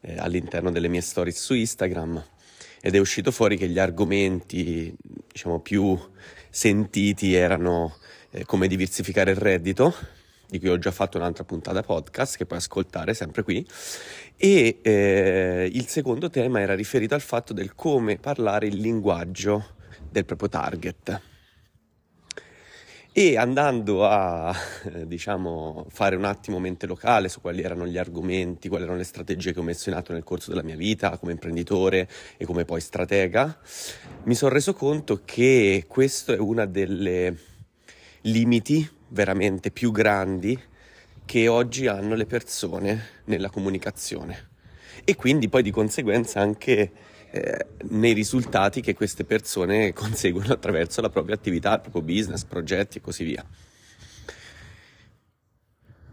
[0.00, 2.24] eh, all'interno delle mie stories su Instagram
[2.80, 4.94] ed è uscito fuori che gli argomenti
[5.32, 5.98] diciamo più
[6.50, 7.96] sentiti erano
[8.30, 9.94] eh, come diversificare il reddito
[10.48, 13.66] di cui ho già fatto un'altra puntata podcast che puoi ascoltare sempre qui
[14.36, 19.76] e eh, il secondo tema era riferito al fatto del come parlare il linguaggio
[20.10, 21.20] del proprio target
[23.20, 24.54] e andando a
[25.04, 29.52] diciamo, fare un attimo mente locale su quali erano gli argomenti, quali erano le strategie
[29.52, 32.80] che ho messo in atto nel corso della mia vita come imprenditore e come poi
[32.80, 33.58] stratega,
[34.22, 37.36] mi sono reso conto che questo è uno dei
[38.20, 40.56] limiti veramente più grandi
[41.24, 44.50] che oggi hanno le persone nella comunicazione.
[45.02, 46.92] E quindi poi di conseguenza anche
[47.30, 52.98] eh, nei risultati che queste persone conseguono attraverso la propria attività, il proprio business, progetti
[52.98, 53.44] e così via.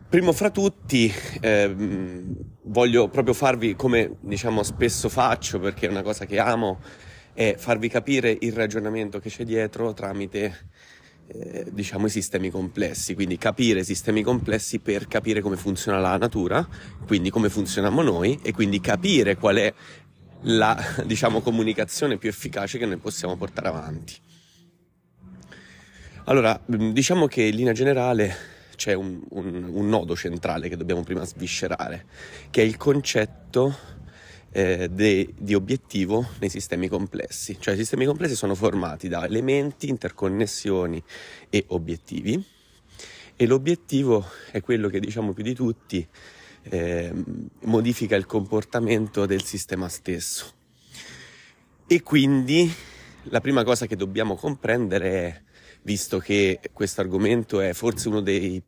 [0.08, 6.26] Primo fra tutti ehm, voglio proprio farvi, come diciamo spesso faccio perché è una cosa
[6.26, 6.80] che amo,
[7.34, 10.70] è farvi capire il ragionamento che c'è dietro tramite
[11.28, 16.18] eh, diciamo i sistemi complessi, quindi capire i sistemi complessi per capire come funziona la
[16.18, 16.66] natura,
[17.06, 19.74] quindi come funzioniamo noi e quindi capire qual è
[20.46, 24.16] la diciamo, comunicazione più efficace che noi possiamo portare avanti.
[26.26, 28.36] Allora, diciamo che in linea generale
[28.76, 32.06] c'è un, un, un nodo centrale che dobbiamo prima sviscerare,
[32.50, 33.78] che è il concetto
[34.52, 37.58] eh, de, di obiettivo nei sistemi complessi.
[37.60, 41.02] Cioè i sistemi complessi sono formati da elementi, interconnessioni
[41.50, 42.44] e obiettivi
[43.36, 46.08] e l'obiettivo è quello che diciamo più di tutti
[46.70, 47.14] eh,
[47.62, 50.54] modifica il comportamento del sistema stesso.
[51.88, 52.72] E quindi
[53.24, 55.42] la prima cosa che dobbiamo comprendere è,
[55.84, 58.62] visto che questo argomento è forse uno dei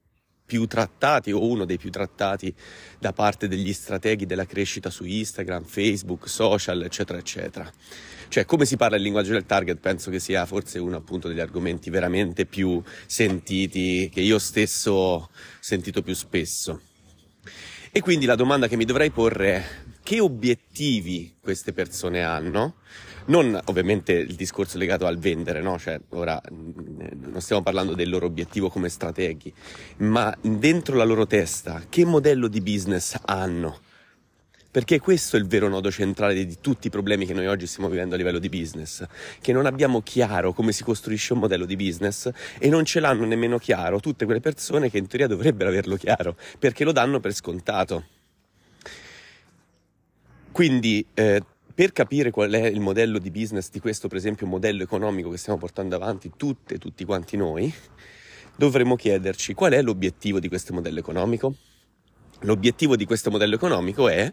[0.47, 2.53] più trattati o uno dei più trattati
[2.97, 7.69] da parte degli strateghi della crescita su Instagram, Facebook, social, eccetera, eccetera.
[8.29, 11.41] Cioè, come si parla il linguaggio del target, penso che sia forse uno appunto degli
[11.41, 16.81] argomenti veramente più sentiti, che io stesso ho sentito più spesso.
[17.97, 19.65] E quindi la domanda che mi dovrei porre è
[20.03, 22.75] che obiettivi queste persone hanno?
[23.25, 25.79] Non ovviamente il discorso legato al vendere, no?
[25.79, 29.51] Cioè, ora mm, non stiamo parlando del loro obiettivo come strateghi,
[29.97, 33.79] ma dentro la loro testa che modello di business hanno?
[34.77, 37.89] Perché questo è il vero nodo centrale di tutti i problemi che noi oggi stiamo
[37.89, 39.03] vivendo a livello di business,
[39.41, 42.29] che non abbiamo chiaro come si costruisce un modello di business
[42.59, 46.37] e non ce l'hanno nemmeno chiaro tutte quelle persone che in teoria dovrebbero averlo chiaro,
[46.59, 48.05] perché lo danno per scontato.
[50.51, 51.41] Quindi eh,
[51.73, 55.37] per capire qual è il modello di business di questo, per esempio, modello economico che
[55.37, 57.73] stiamo portando avanti tutte, tutti quanti noi,
[58.55, 61.55] dovremmo chiederci qual è l'obiettivo di questo modello economico.
[62.41, 64.31] L'obiettivo di questo modello economico è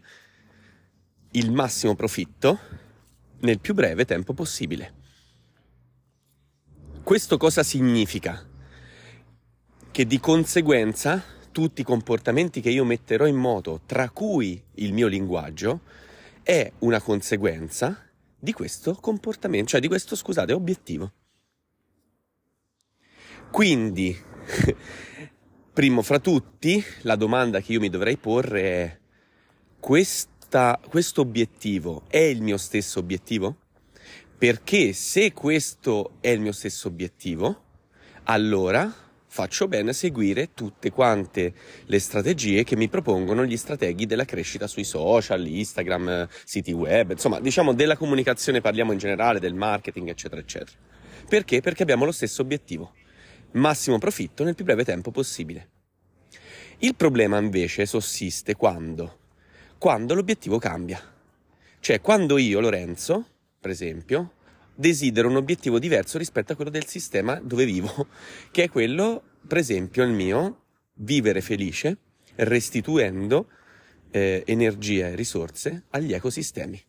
[1.37, 2.59] il massimo profitto
[3.41, 5.03] nel più breve tempo possibile.
[7.03, 8.47] Questo cosa significa?
[9.91, 15.07] Che di conseguenza tutti i comportamenti che io metterò in moto, tra cui il mio
[15.07, 15.81] linguaggio,
[16.43, 18.01] è una conseguenza
[18.39, 21.13] di questo comportamento, cioè di questo, scusate, obiettivo.
[23.51, 24.17] Quindi,
[25.73, 28.99] primo fra tutti, la domanda che io mi dovrei porre è
[29.79, 30.34] questo
[30.89, 33.57] questo obiettivo è il mio stesso obiettivo?
[34.37, 37.63] Perché se questo è il mio stesso obiettivo,
[38.25, 38.93] allora
[39.27, 41.53] faccio bene a seguire tutte quante
[41.87, 47.41] le strategie che mi propongono gli strateghi della crescita sui social, Instagram, siti web, insomma,
[47.41, 50.79] diciamo della comunicazione parliamo in generale, del marketing, eccetera, eccetera.
[51.29, 51.61] Perché?
[51.61, 52.93] Perché abbiamo lo stesso obiettivo,
[53.53, 55.71] massimo profitto nel più breve tempo possibile.
[56.79, 59.19] Il problema invece sussiste quando
[59.85, 60.99] quando l'obiettivo cambia.
[61.79, 63.27] Cioè, quando io, Lorenzo,
[63.61, 64.33] per esempio,
[64.75, 68.07] desidero un obiettivo diverso rispetto a quello del sistema dove vivo,
[68.51, 70.63] che è quello, per esempio, il mio,
[70.95, 71.99] vivere felice,
[72.37, 73.51] restituendo
[74.11, 76.83] eh, energia e risorse agli ecosistemi,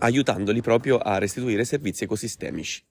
[0.00, 2.84] aiutandoli proprio a restituire servizi ecosistemici.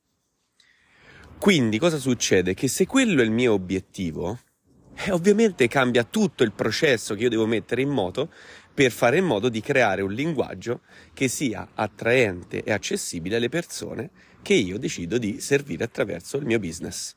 [1.37, 2.55] Quindi cosa succede?
[2.55, 4.39] Che se quello è il mio obiettivo,
[5.05, 8.31] E ovviamente cambia tutto il processo che io devo mettere in moto
[8.73, 10.81] per fare in modo di creare un linguaggio
[11.13, 14.09] che sia attraente e accessibile alle persone
[14.41, 17.15] che io decido di servire attraverso il mio business.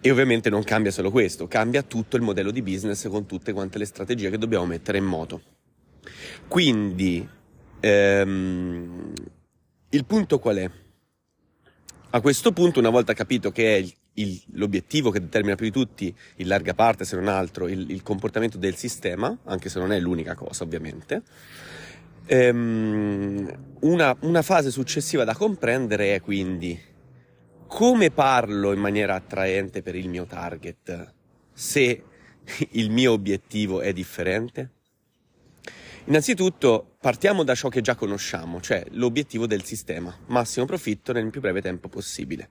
[0.00, 3.78] E ovviamente non cambia solo questo, cambia tutto il modello di business con tutte quante
[3.78, 5.42] le strategie che dobbiamo mettere in moto.
[6.46, 7.28] Quindi,
[7.80, 9.12] ehm,
[9.90, 10.70] il punto qual è?
[12.10, 15.72] A questo punto, una volta capito che è il, il, l'obiettivo che determina più di
[15.72, 19.92] tutti, in larga parte se non altro, il, il comportamento del sistema, anche se non
[19.92, 21.22] è l'unica cosa ovviamente,
[22.26, 26.78] ehm, una, una fase successiva da comprendere è quindi
[27.66, 31.12] come parlo in maniera attraente per il mio target
[31.52, 32.02] se
[32.70, 34.70] il mio obiettivo è differente?
[36.04, 41.42] Innanzitutto partiamo da ciò che già conosciamo, cioè l'obiettivo del sistema, massimo profitto nel più
[41.42, 42.48] breve tempo possibile.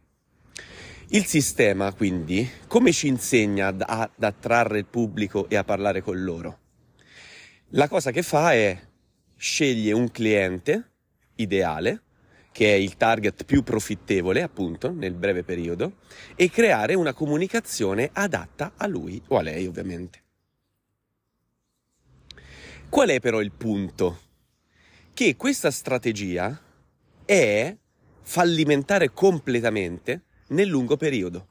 [1.12, 6.22] Il sistema quindi come ci insegna ad, ad attrarre il pubblico e a parlare con
[6.22, 6.60] loro?
[7.70, 8.78] La cosa che fa è
[9.38, 10.92] sceglie un cliente
[11.36, 12.02] ideale
[12.52, 15.98] che è il target più profittevole, appunto, nel breve periodo,
[16.36, 20.24] e creare una comunicazione adatta a lui o a lei, ovviamente.
[22.90, 24.20] Qual è però il punto?
[25.14, 26.60] Che questa strategia
[27.24, 27.78] è
[28.24, 31.48] fallimentare completamente nel lungo periodo.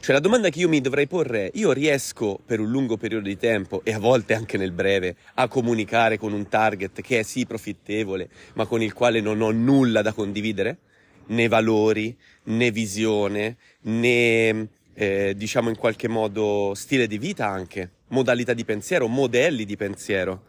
[0.00, 3.26] Cioè la domanda che io mi dovrei porre è, io riesco per un lungo periodo
[3.26, 7.22] di tempo e a volte anche nel breve a comunicare con un target che è
[7.22, 10.78] sì profittevole, ma con il quale non ho nulla da condividere?
[11.26, 18.54] Né valori, né visione, né eh, diciamo in qualche modo stile di vita anche, modalità
[18.54, 20.44] di pensiero, modelli di pensiero.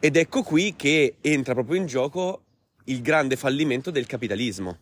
[0.00, 2.42] Ed ecco qui che entra proprio in gioco
[2.84, 4.78] il grande fallimento del capitalismo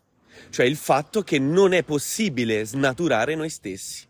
[0.50, 4.06] cioè il fatto che non è possibile snaturare noi stessi.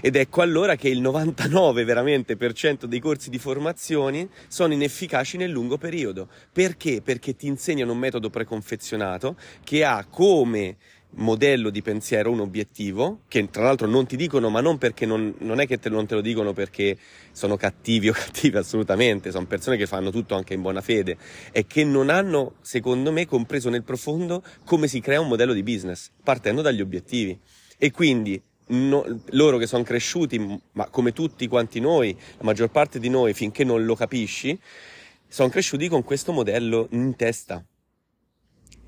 [0.00, 5.36] Ed ecco allora che il 99 veramente per cento dei corsi di formazione sono inefficaci
[5.36, 6.28] nel lungo periodo.
[6.50, 7.02] Perché?
[7.02, 10.76] Perché ti insegnano un metodo preconfezionato che ha come
[11.14, 15.34] modello di pensiero, un obiettivo, che tra l'altro non ti dicono, ma non perché non,
[15.38, 16.96] non è che te, non te lo dicono perché
[17.32, 21.16] sono cattivi o cattivi assolutamente, sono persone che fanno tutto anche in buona fede,
[21.50, 25.62] è che non hanno, secondo me, compreso nel profondo come si crea un modello di
[25.62, 27.38] business, partendo dagli obiettivi.
[27.76, 32.98] E quindi no, loro che sono cresciuti, ma come tutti quanti noi, la maggior parte
[32.98, 34.58] di noi, finché non lo capisci,
[35.28, 37.64] sono cresciuti con questo modello in testa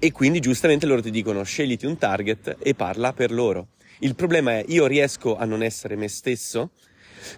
[0.04, 3.68] e quindi giustamente loro ti dicono scegliti un target e parla per loro.
[4.00, 6.72] Il problema è io riesco a non essere me stesso?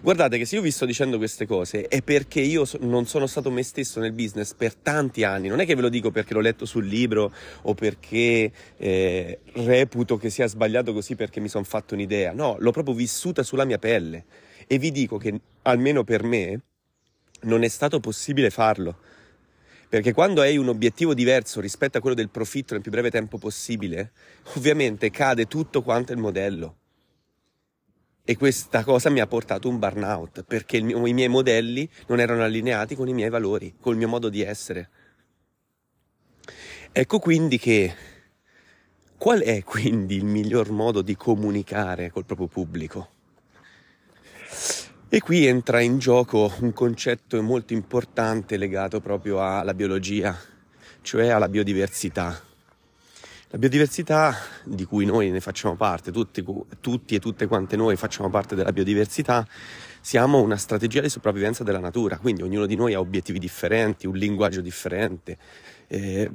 [0.01, 3.49] Guardate che se io vi sto dicendo queste cose è perché io non sono stato
[3.51, 5.47] me stesso nel business per tanti anni.
[5.47, 7.31] Non è che ve lo dico perché l'ho letto sul libro
[7.61, 12.33] o perché eh, reputo che sia sbagliato così perché mi sono fatto un'idea.
[12.33, 14.25] No, l'ho proprio vissuta sulla mia pelle.
[14.67, 16.59] E vi dico che almeno per me
[17.43, 18.97] non è stato possibile farlo.
[19.89, 23.37] Perché quando hai un obiettivo diverso rispetto a quello del profitto nel più breve tempo
[23.37, 24.11] possibile,
[24.55, 26.75] ovviamente cade tutto quanto il modello.
[28.25, 32.43] E questa cosa mi ha portato un burnout, perché mio, i miei modelli non erano
[32.43, 34.89] allineati con i miei valori, col mio modo di essere.
[36.91, 37.95] Ecco quindi che
[39.17, 43.16] qual è quindi il miglior modo di comunicare col proprio pubblico?
[45.09, 50.37] E qui entra in gioco un concetto molto importante legato proprio alla biologia,
[51.01, 52.37] cioè alla biodiversità.
[53.47, 56.43] La biodiversità di cui noi ne facciamo parte, tutti,
[56.81, 59.47] tutti, e tutte quante noi facciamo parte della biodiversità,
[60.01, 64.17] siamo una strategia di sopravvivenza della natura, quindi ognuno di noi ha obiettivi differenti, un
[64.17, 65.37] linguaggio differente,
[65.87, 66.29] eh,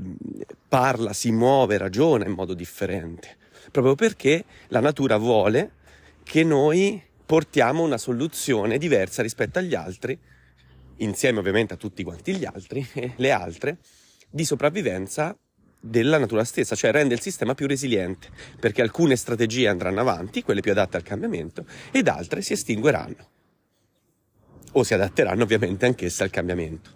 [0.66, 3.36] parla, si muove, ragiona in modo differente,
[3.70, 5.72] proprio perché la natura vuole
[6.22, 10.18] che noi portiamo una soluzione diversa rispetto agli altri,
[10.96, 12.86] insieme ovviamente a tutti quanti gli altri,
[13.16, 13.78] le altre,
[14.28, 15.34] di sopravvivenza
[15.80, 18.28] della natura stessa, cioè rende il sistema più resiliente,
[18.60, 23.30] perché alcune strategie andranno avanti, quelle più adatte al cambiamento, ed altre si estingueranno
[24.72, 26.90] o si adatteranno ovviamente anch'esse al cambiamento.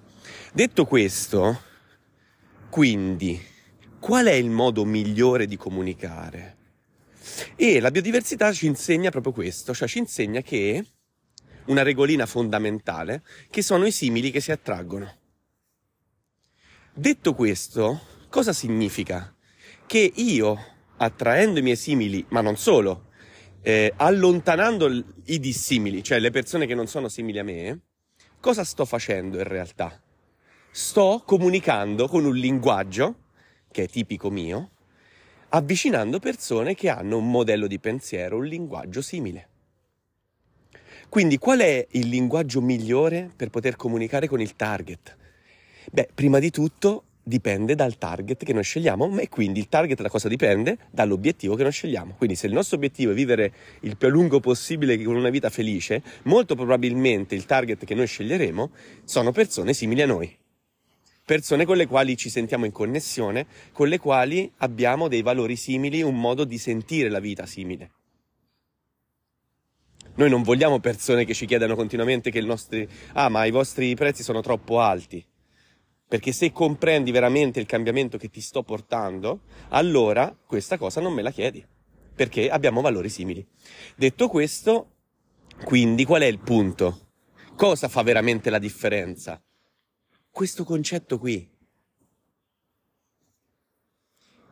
[0.53, 1.63] Detto questo,
[2.69, 3.43] quindi,
[3.99, 6.56] qual è il modo migliore di comunicare?
[7.57, 10.85] E la biodiversità ci insegna proprio questo, cioè ci insegna che
[11.67, 15.15] una regolina fondamentale, che sono i simili che si attraggono.
[16.93, 19.35] Detto questo, cosa significa?
[19.87, 20.59] Che io,
[20.97, 23.11] attraendo i miei simili, ma non solo,
[23.63, 27.81] eh, allontanando i dissimili, cioè le persone che non sono simili a me,
[28.41, 30.01] cosa sto facendo in realtà?
[30.71, 33.25] Sto comunicando con un linguaggio,
[33.71, 34.71] che è tipico mio,
[35.51, 39.49] avvicinando persone che hanno un modello di pensiero, un linguaggio simile.
[41.09, 45.17] Quindi qual è il linguaggio migliore per poter comunicare con il target?
[45.93, 50.09] Beh, prima di tutto dipende dal target che noi scegliamo e quindi il target da
[50.09, 50.79] cosa dipende?
[50.91, 52.15] Dall'obiettivo che noi scegliamo.
[52.17, 55.51] Quindi se il nostro obiettivo è vivere il più a lungo possibile con una vita
[55.51, 58.71] felice, molto probabilmente il target che noi sceglieremo
[59.05, 60.37] sono persone simili a noi.
[61.27, 66.01] Persone con le quali ci sentiamo in connessione, con le quali abbiamo dei valori simili,
[66.01, 67.91] un modo di sentire la vita simile.
[70.15, 72.87] Noi non vogliamo persone che ci chiedano continuamente che il nostro...
[73.15, 75.27] Ah, ma i vostri prezzi sono troppo alti.
[76.07, 79.41] Perché se comprendi veramente il cambiamento che ti sto portando,
[79.71, 81.67] allora questa cosa non me la chiedi.
[82.15, 83.45] Perché abbiamo valori simili.
[83.97, 84.93] Detto questo,
[85.65, 87.09] quindi qual è il punto?
[87.57, 89.43] Cosa fa veramente la differenza?
[90.37, 91.49] Questo concetto qui.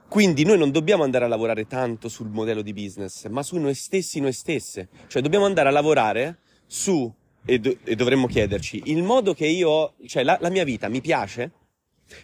[0.08, 3.74] Quindi noi non dobbiamo andare a lavorare tanto sul modello di business, ma su noi
[3.74, 4.88] stessi, noi stesse.
[5.08, 7.14] Cioè dobbiamo andare a lavorare su,
[7.44, 11.02] e, do, e dovremmo chiederci, il modo che io cioè la, la mia vita mi
[11.02, 11.52] piace?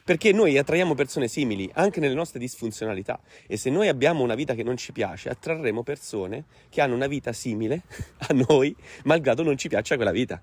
[0.04, 3.20] Perché noi attraiamo persone simili anche nelle nostre disfunzionalità.
[3.46, 7.06] E se noi abbiamo una vita che non ci piace, attrarremo persone che hanno una
[7.06, 7.82] vita simile
[8.28, 10.40] a noi, malgrado non ci piaccia quella vita.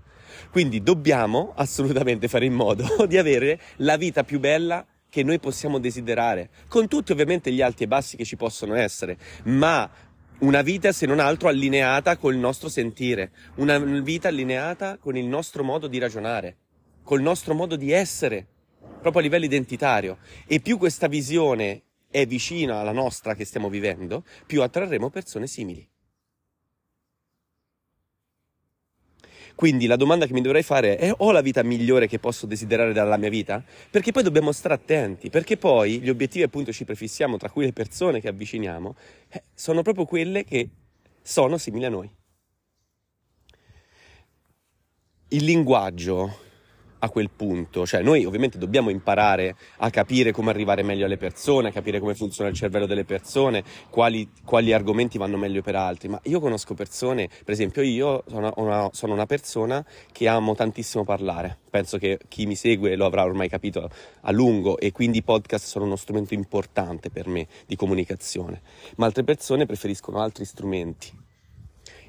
[0.51, 5.79] Quindi dobbiamo assolutamente fare in modo di avere la vita più bella che noi possiamo
[5.79, 9.89] desiderare, con tutti ovviamente gli alti e bassi che ci possono essere, ma
[10.39, 15.63] una vita se non altro allineata col nostro sentire, una vita allineata con il nostro
[15.63, 16.58] modo di ragionare,
[17.03, 18.48] col nostro modo di essere,
[19.11, 20.17] proprio a livello identitario.
[20.45, 25.87] E più questa visione è vicina alla nostra che stiamo vivendo, più attrarremo persone simili.
[29.55, 32.93] Quindi la domanda che mi dovrei fare è ho la vita migliore che posso desiderare
[32.93, 33.63] dalla mia vita?
[33.89, 37.73] Perché poi dobbiamo stare attenti, perché poi gli obiettivi appunto ci prefissiamo, tra cui le
[37.73, 38.95] persone che avviciniamo,
[39.29, 40.69] eh, sono proprio quelle che
[41.23, 42.07] sono simili a noi.
[45.29, 46.45] Il linguaggio
[47.00, 47.86] a quel punto.
[47.86, 52.16] Cioè, noi ovviamente dobbiamo imparare a capire come arrivare meglio alle persone, a capire come
[52.16, 56.08] funziona il cervello delle persone, quali, quali argomenti vanno meglio per altri.
[56.08, 61.04] Ma io conosco persone, per esempio, io sono una, sono una persona che amo tantissimo
[61.04, 61.58] parlare.
[61.70, 63.89] Penso che chi mi segue lo avrà ormai capito
[64.22, 68.62] a lungo e quindi i podcast sono uno strumento importante per me di comunicazione.
[68.96, 71.25] Ma altre persone preferiscono altri strumenti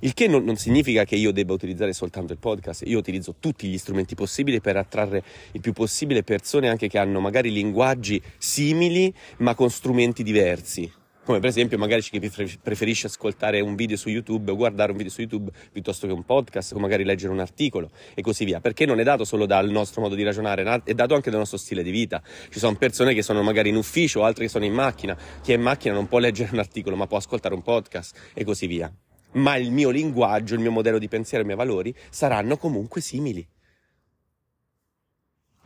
[0.01, 3.69] il che non, non, significa che io debba utilizzare soltanto il podcast, io utilizzo tutti
[3.69, 9.13] gli strumenti possibili per attrarre il più possibile persone anche che hanno magari linguaggi simili
[9.39, 10.93] ma con strumenti diversi.
[11.29, 12.19] Come per esempio magari chi
[12.63, 16.25] preferisce ascoltare un video su YouTube o guardare un video su YouTube piuttosto che un
[16.25, 19.69] podcast o magari leggere un articolo e così via, perché non è dato solo dal
[19.69, 22.23] nostro modo di ragionare, è dato anche dal nostro stile di vita.
[22.49, 25.57] Ci sono persone che sono magari in ufficio, altre che sono in macchina, chi è
[25.57, 28.91] in macchina non può leggere un articolo ma può ascoltare un podcast e così via
[29.33, 33.47] ma il mio linguaggio, il mio modello di pensiero, i miei valori saranno comunque simili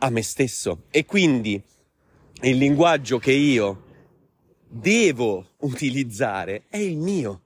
[0.03, 0.83] a me stesso.
[0.89, 1.61] E quindi
[2.41, 3.85] il linguaggio che io
[4.67, 7.41] devo utilizzare è il mio.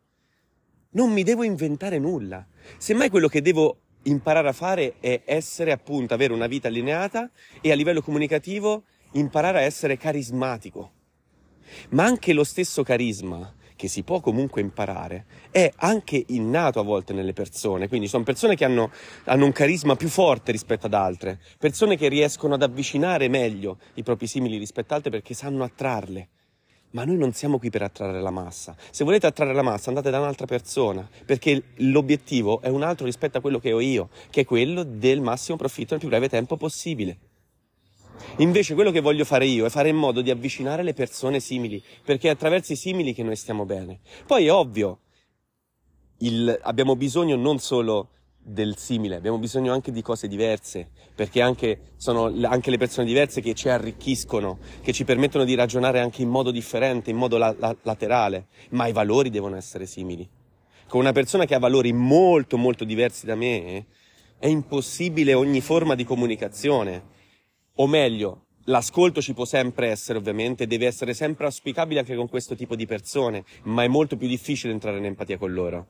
[0.92, 2.46] Non mi devo inventare nulla.
[2.78, 7.30] Semmai quello che devo imparare a fare è essere appunto, avere una vita allineata
[7.62, 10.94] e a livello comunicativo imparare a essere carismatico.
[11.90, 17.14] Ma anche lo stesso carisma che si può comunque imparare, è anche innato a volte
[17.14, 18.92] nelle persone, quindi sono persone che hanno,
[19.26, 24.04] hanno un carisma più forte rispetto ad altre, persone che riescono ad avvicinare meglio i
[24.04, 26.28] propri simili rispetto ad altre perché sanno attrarle.
[26.92, 28.76] Ma noi non siamo qui per attrarre la massa.
[28.92, 33.38] Se volete attrarre la massa, andate da un'altra persona, perché l'obiettivo è un altro rispetto
[33.38, 36.56] a quello che ho io, che è quello del massimo profitto nel più breve tempo
[36.56, 37.27] possibile.
[38.38, 41.82] Invece quello che voglio fare io è fare in modo di avvicinare le persone simili,
[42.04, 44.00] perché è attraverso i simili che noi stiamo bene.
[44.26, 45.00] Poi è ovvio,
[46.20, 48.10] il, abbiamo bisogno non solo
[48.40, 53.42] del simile, abbiamo bisogno anche di cose diverse, perché anche, sono anche le persone diverse
[53.42, 57.54] che ci arricchiscono, che ci permettono di ragionare anche in modo differente, in modo la,
[57.58, 60.28] la, laterale, ma i valori devono essere simili.
[60.88, 63.86] Con una persona che ha valori molto molto diversi da me,
[64.40, 67.16] è impossibile ogni forma di comunicazione
[67.80, 72.56] o meglio, l'ascolto ci può sempre essere ovviamente, deve essere sempre auspicabile anche con questo
[72.56, 75.88] tipo di persone, ma è molto più difficile entrare in empatia con loro.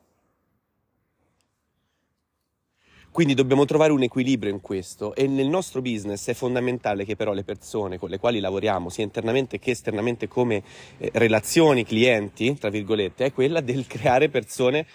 [3.10, 7.34] Quindi dobbiamo trovare un equilibrio in questo e nel nostro business è fondamentale che però
[7.34, 10.62] le persone con le quali lavoriamo, sia internamente che esternamente come
[11.00, 14.86] eh, relazioni, clienti, tra virgolette, è quella del creare persone,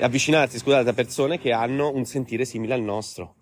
[0.00, 3.34] avvicinarsi, scusate, a persone che hanno un sentire simile al nostro.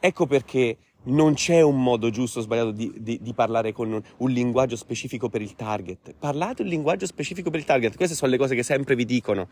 [0.00, 4.02] Ecco perché non c'è un modo giusto o sbagliato di, di, di parlare con un,
[4.18, 6.14] un, linguaggio specifico per il target.
[6.18, 7.96] Parlate un linguaggio specifico per il target.
[7.96, 9.48] Queste sono le cose che sempre vi dicono.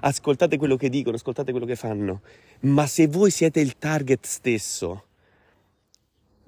[0.00, 2.22] Ascoltate quello che dicono, ascoltate quello che fanno.
[2.60, 5.04] Ma se voi siete il target stesso,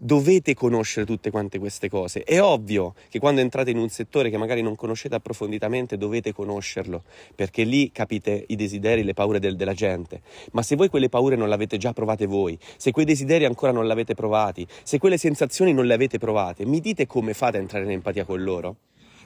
[0.02, 2.24] dovete conoscere tutte quante queste cose.
[2.24, 7.04] È ovvio che quando entrate in un settore che magari non conoscete approfonditamente dovete conoscerlo,
[7.34, 10.22] perché lì capite i desideri, le paure del, della gente.
[10.52, 13.72] Ma se voi quelle paure non le avete già provate voi, se quei desideri ancora
[13.72, 17.58] non le avete provati, se quelle sensazioni non le avete provate, mi dite come fate
[17.58, 18.76] a entrare in empatia con loro?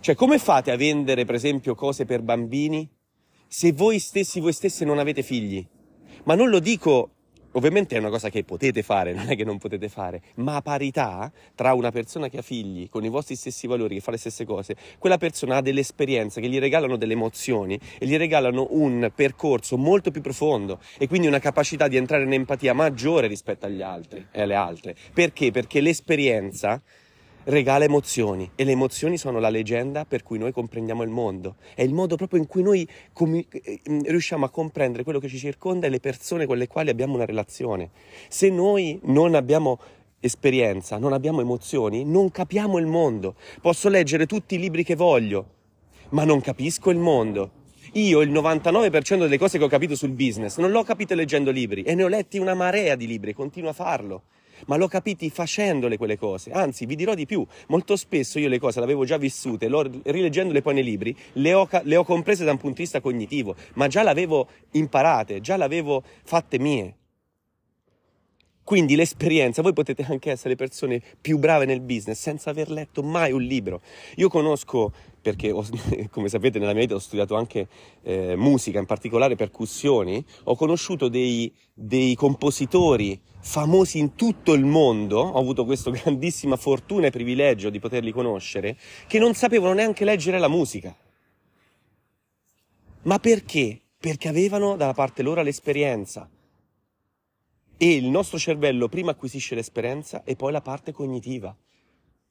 [0.00, 2.86] Cioè come fate a vendere per esempio cose per bambini
[3.46, 5.64] se voi stessi, voi stesse non avete figli?
[6.24, 7.13] Ma non lo dico
[7.56, 10.62] Ovviamente è una cosa che potete fare, non è che non potete fare, ma a
[10.62, 14.18] parità tra una persona che ha figli con i vostri stessi valori, che fa le
[14.18, 18.68] stesse cose, quella persona ha delle esperienze che gli regalano delle emozioni e gli regalano
[18.70, 23.66] un percorso molto più profondo e quindi una capacità di entrare in empatia maggiore rispetto
[23.66, 24.96] agli altri e alle altre.
[25.12, 25.50] Perché?
[25.50, 26.82] Perché l'esperienza
[27.44, 31.56] regala emozioni e le emozioni sono la leggenda per cui noi comprendiamo il mondo.
[31.74, 35.38] È il modo proprio in cui noi com- eh, riusciamo a comprendere quello che ci
[35.38, 37.90] circonda e le persone con le quali abbiamo una relazione.
[38.28, 39.78] Se noi non abbiamo
[40.20, 43.34] esperienza, non abbiamo emozioni, non capiamo il mondo.
[43.60, 45.46] Posso leggere tutti i libri che voglio,
[46.10, 47.62] ma non capisco il mondo.
[47.92, 51.82] Io il 99% delle cose che ho capito sul business non l'ho capito leggendo libri
[51.82, 54.22] e ne ho letti una marea di libri e continuo a farlo
[54.66, 56.50] ma l'ho capiti facendole quelle cose.
[56.50, 59.88] Anzi, vi dirò di più, molto spesso io le cose le avevo già vissute, l'ho,
[60.04, 63.54] rileggendole poi nei libri, le ho, le ho comprese da un punto di vista cognitivo,
[63.74, 66.96] ma già le avevo imparate, già le avevo fatte mie.
[68.64, 73.02] Quindi l'esperienza, voi potete anche essere le persone più brave nel business senza aver letto
[73.02, 73.82] mai un libro.
[74.16, 74.90] Io conosco,
[75.20, 75.62] perché ho,
[76.10, 77.68] come sapete nella mia vita ho studiato anche
[78.02, 85.20] eh, musica, in particolare percussioni, ho conosciuto dei, dei compositori famosi in tutto il mondo,
[85.20, 90.38] ho avuto questa grandissima fortuna e privilegio di poterli conoscere, che non sapevano neanche leggere
[90.38, 90.96] la musica.
[93.02, 93.78] Ma perché?
[93.98, 96.26] Perché avevano dalla parte loro l'esperienza
[97.76, 101.56] e il nostro cervello prima acquisisce l'esperienza e poi la parte cognitiva.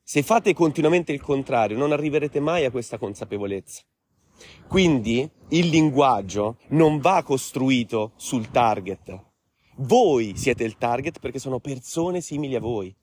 [0.01, 3.81] Se fate continuamente il contrario, non arriverete mai a questa consapevolezza.
[4.67, 9.17] Quindi il linguaggio non va costruito sul target.
[9.77, 12.93] Voi siete il target perché sono persone simili a voi.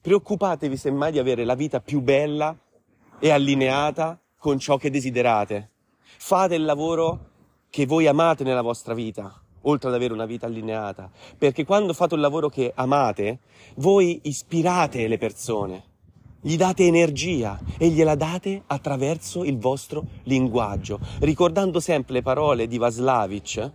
[0.00, 2.56] Preoccupatevi semmai di avere la vita più bella
[3.18, 5.70] e allineata con ciò che desiderate.
[6.02, 7.28] Fate il lavoro
[7.70, 12.14] che voi amate nella vostra vita oltre ad avere una vita allineata, perché quando fate
[12.14, 13.40] un lavoro che amate,
[13.76, 15.84] voi ispirate le persone,
[16.40, 22.78] gli date energia e gliela date attraverso il vostro linguaggio, ricordando sempre le parole di
[22.78, 23.70] Vaslavic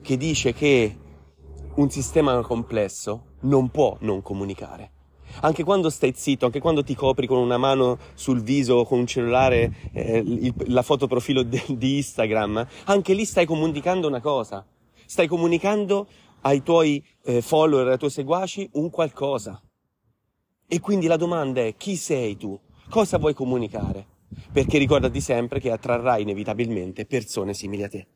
[0.00, 0.96] che dice che
[1.74, 4.92] un sistema complesso non può non comunicare.
[5.42, 9.06] Anche quando stai zitto, anche quando ti copri con una mano sul viso, con un
[9.06, 14.64] cellulare, eh, il, la foto profilo de, di Instagram, anche lì stai comunicando una cosa
[15.10, 16.06] stai comunicando
[16.42, 19.60] ai tuoi eh, follower, ai tuoi seguaci un qualcosa.
[20.68, 22.56] E quindi la domanda è chi sei tu?
[22.88, 24.06] Cosa vuoi comunicare?
[24.52, 28.06] Perché ricordati sempre che attrarrai inevitabilmente persone simili a te.